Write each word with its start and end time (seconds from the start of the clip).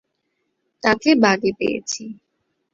তাকে 0.83 1.11
বাগে 1.15 1.51
পেয়েছি। 1.59 2.03